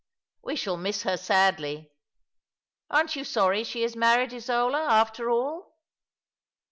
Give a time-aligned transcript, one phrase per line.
[0.43, 1.91] "We shall miss her sadly.
[2.89, 5.75] Aren't yon sorry she is married, Isola, after all